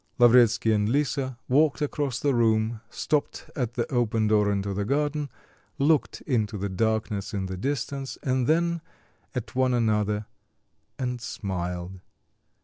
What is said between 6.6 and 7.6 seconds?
darkness in the